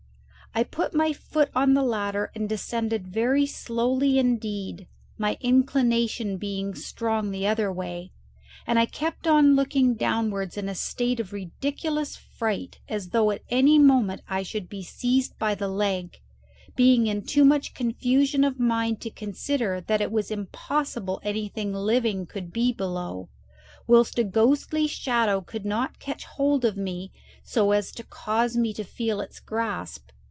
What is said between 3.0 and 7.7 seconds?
very slowly indeed, my inclination being strong the